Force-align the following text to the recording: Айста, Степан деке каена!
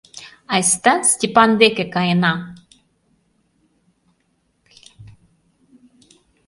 Айста, 0.53 0.93
Степан 1.11 1.49
деке 1.61 1.83
каена! 1.93 2.33